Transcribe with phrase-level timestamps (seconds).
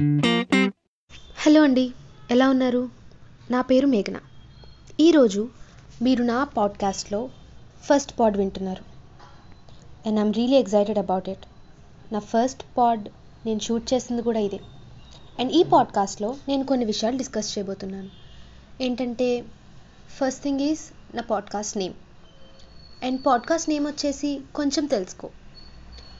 [0.00, 1.92] Hello అండి
[2.30, 2.90] ఎలా ఉన్నారు?
[3.50, 4.16] నా పేరు మేఘన.
[5.00, 5.48] ఈరోజు
[6.02, 7.30] మీరు నా పాడ్కాస్ట్లో
[7.84, 8.84] ఫస్ట్ పాడ్ వింటున్నారు.
[10.08, 11.46] And I'm really excited about it
[12.12, 13.08] నా ఫస్ట్ పాడ్
[13.46, 14.60] నేను షూట్ చేసింది కూడా ఇదే.
[15.38, 18.10] అండ్ ఈ పాడ్కాస్ట్లో నేను కొన్ని విషయాలు డిస్కస్ చేయబోతున్నాను.
[18.80, 19.44] ఏంటంటే
[20.08, 21.94] ఫస్ట్ థింగ్ ఈజ్ నా podcast name.
[23.04, 25.30] And podcast name వచ్చేసి కొంచెం తెలుసుకో.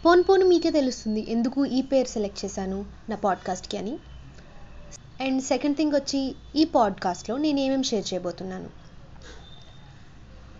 [0.05, 3.99] పోను పోను మీకే తెలుస్తుంది ఎందుకు ఈ పేరు సెలెక్ట్ చేశాను నా పాడ్కాస్ట్కి అని.
[5.21, 8.71] అండ్ సెకండ్ థింగ్ వచ్చి ఈ పాడ్కాస్ట్లో నేను ఏమేమి షేర్ చేయబోతున్నాను.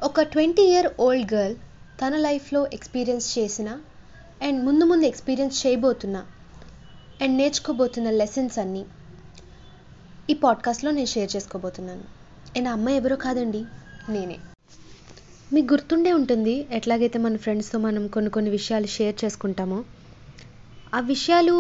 [0.03, 1.57] ఒక ట్వంటీ ఇయర్ ఓల్డ్ గర్ల్
[2.03, 3.81] తన లైఫ్లో ఎక్స్పీరియన్స్ చేసిన
[4.43, 6.27] అండ్ ముందు ముందు ఎక్స్పీరియన్స్ చేయబోతున్న
[7.23, 8.85] అండ్ నేర్చుకోబోతున్న లెసన్స్ అన్నీ
[10.31, 12.05] ఈ పాడ్కాస్ట్లో నేను షేర్ చేసుకోబోతున్నాను.
[12.57, 13.65] అండ్ ఆ అమ్మాయి ఎవరో కాదండి
[14.09, 14.39] నేనే.
[15.55, 19.79] మీకు గుర్తుండే ఉంటుంది ఎట్లాగైతే మన ఫ్రెండ్స్తో మనం కొన్ని కొన్ని విషయాలు షేర్ చేసుకుంటామో?
[20.93, 21.55] ఆ విషయాలు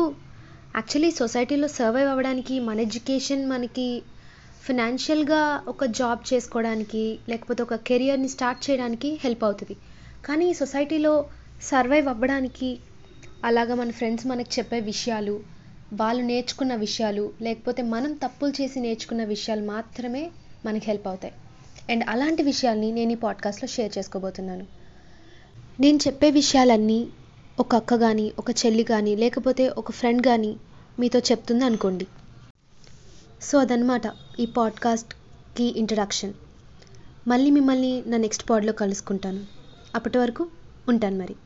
[0.74, 3.86] యాక్చువల్లీ సొసైటీలో సర్వైవ్ అవ్వడానికి మన ఎడ్యుకేషన్ మనకి
[4.62, 9.76] ఫినాన్షియల్గా ఒక జాబ్ చేసుకోవడానికి లేకపోతే ఒక కెరియర్ని స్టార్ట్ చేయడానికి హెల్ప్ అవుతుంది.
[10.24, 11.14] కానీ ఈ సొసైటీలో
[11.62, 12.70] సర్వైవ్ అవ్వడానికి
[13.44, 15.34] అలాగా మన ఫ్రెండ్స్ మనకు చెప్పే విషయాలు
[15.92, 20.24] వాళ్ళు నేర్చుకున్న విషయాలు లేకపోతే మనం తప్పులు చేసి నేర్చుకున్న విషయాలు మాత్రమే
[20.64, 21.34] మనకి హెల్ప్ అవుతాయి.
[21.90, 24.66] అండ్ అలాంటి విషయాల్ని నేను ఈ పాడ్కాస్ట్లో షేర్ చేసుకోబోతున్నాను.
[25.80, 27.08] నేను చెప్పే విషయాలన్నీ
[27.60, 30.56] ఒక అక్క కానీ ఒక చెల్లి కానీ లేకపోతే ఒక ఫ్రెండ్ కానీ
[30.98, 32.06] మీతో చెప్తుంది అనుకోండి.
[33.42, 34.02] సో అదనమాట
[34.40, 36.32] ఈ పాడ్కాస్ట్కి ఇంట్రడక్షన్.
[37.28, 39.40] మళ్ళీ మిమ్మల్ని నా నెక్స్ట్ పాడ్లో కలుసుకుంటాను.
[39.94, 40.48] అప్పటి వరకు
[40.88, 41.36] ఉంటాను మరి.